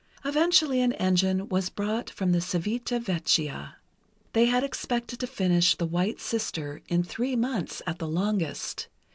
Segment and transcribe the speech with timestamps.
[0.25, 3.75] Eventually an engine was brought from Civita Vecchia.
[4.33, 8.87] They had expected to finish the "White Sister" in three months, at the longest.